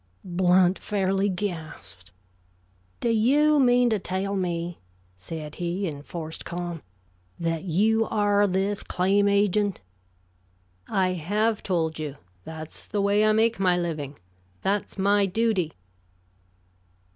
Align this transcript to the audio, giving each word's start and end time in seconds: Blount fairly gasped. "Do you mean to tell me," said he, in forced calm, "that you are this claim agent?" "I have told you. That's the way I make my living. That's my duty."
Blount 0.25 0.79
fairly 0.79 1.29
gasped. 1.29 2.09
"Do 3.01 3.09
you 3.09 3.59
mean 3.59 3.91
to 3.91 3.99
tell 3.99 4.35
me," 4.35 4.79
said 5.15 5.53
he, 5.61 5.87
in 5.87 6.01
forced 6.01 6.43
calm, 6.43 6.81
"that 7.39 7.65
you 7.65 8.07
are 8.07 8.47
this 8.47 8.81
claim 8.81 9.27
agent?" 9.27 9.81
"I 10.89 11.11
have 11.11 11.61
told 11.61 11.99
you. 11.99 12.15
That's 12.45 12.87
the 12.87 12.99
way 12.99 13.23
I 13.23 13.31
make 13.31 13.59
my 13.59 13.77
living. 13.77 14.17
That's 14.63 14.97
my 14.97 15.27
duty." 15.27 15.71